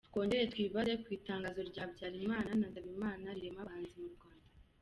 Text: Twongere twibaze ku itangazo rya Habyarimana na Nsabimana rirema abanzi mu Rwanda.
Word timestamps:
Twongere 0.09 0.43
twibaze 0.51 0.93
ku 1.03 1.07
itangazo 1.17 1.61
rya 1.69 1.83
Habyarimana 1.85 2.49
na 2.59 2.67
Nsabimana 2.69 3.27
rirema 3.35 3.59
abanzi 3.63 3.95
mu 4.03 4.09
Rwanda. 4.15 4.49